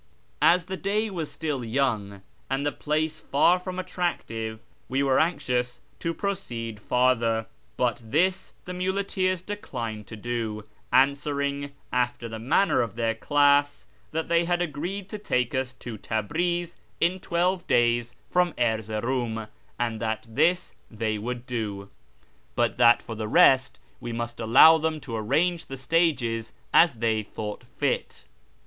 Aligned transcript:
As 0.41 0.65
the 0.65 0.77
day 0.77 1.11
was 1.11 1.29
still 1.31 1.63
young, 1.63 2.23
and 2.49 2.65
the 2.65 2.71
place 2.71 3.19
far 3.19 3.59
from 3.59 3.77
attractive, 3.77 4.59
we 4.89 5.03
were 5.03 5.19
anxious 5.19 5.79
to 5.99 6.11
proceed 6.11 6.79
farther, 6.79 7.45
but 7.77 8.01
this 8.03 8.53
the 8.65 8.73
muleteers 8.73 9.43
declined 9.43 10.07
to 10.07 10.15
do, 10.15 10.63
answering, 10.91 11.73
after 11.93 12.27
the 12.27 12.39
manner 12.39 12.81
of 12.81 12.95
their 12.95 13.13
class, 13.13 13.85
that 14.11 14.27
they 14.27 14.45
had 14.45 14.59
agreed 14.59 15.07
to 15.09 15.19
take 15.19 15.53
us 15.53 15.71
to 15.73 15.99
Tabriz 15.99 16.77
in 16.99 17.19
twelve 17.19 17.67
days 17.67 18.15
from 18.27 18.53
FROM 18.53 18.53
ENGLAND 18.57 18.81
TO 18.81 18.87
THE 18.87 18.93
PERSIAN 18.95 19.01
FRONTIER 19.01 19.01
41 19.21 19.47
Erzeroum, 19.47 19.47
and 19.77 20.01
that 20.01 20.25
this 20.27 20.73
they 20.89 21.19
would 21.19 21.45
do; 21.45 21.89
but 22.55 22.77
that 22.79 23.03
for 23.03 23.13
the 23.13 23.27
rest 23.27 23.77
we 23.99 24.11
must 24.11 24.39
allow 24.39 24.79
them 24.79 24.99
to 25.01 25.15
arrange 25.15 25.67
the 25.67 25.77
stages 25.77 26.53
as 26.73 26.95
they 26.95 27.21
thought 27.21 27.65
fit. 27.77 28.25